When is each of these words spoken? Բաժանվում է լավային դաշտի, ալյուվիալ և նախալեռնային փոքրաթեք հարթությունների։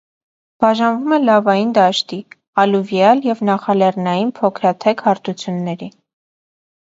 Բաժանվում 0.63 1.11
է 1.17 1.19
լավային 1.25 1.75
դաշտի, 1.77 2.19
ալյուվիալ 2.63 3.21
և 3.27 3.43
նախալեռնային 3.51 4.33
փոքրաթեք 4.41 5.05
հարթությունների։ 5.11 5.93